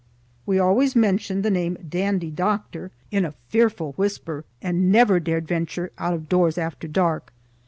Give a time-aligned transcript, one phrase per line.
[0.47, 5.91] We always mentioned the name "Dandy Doctor" in a fearful whisper, and never dared venture
[5.99, 7.31] out of doors after dark.